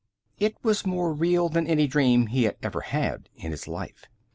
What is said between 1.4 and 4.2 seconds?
than any dream he had ever had in his life.